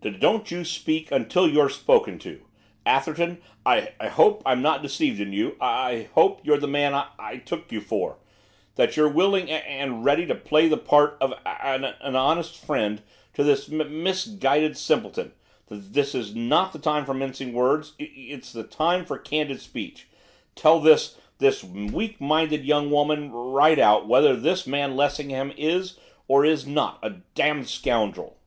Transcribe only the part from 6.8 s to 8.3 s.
I I took you for;